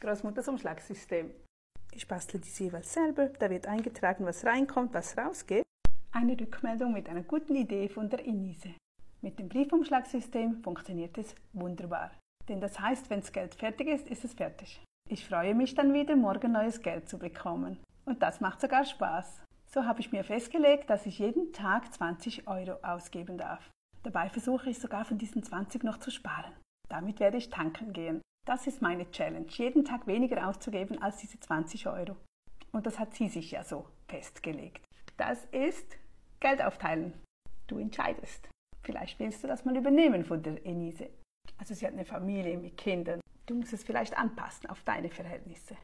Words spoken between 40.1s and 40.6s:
von